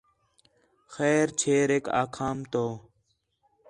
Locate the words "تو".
2.51-2.65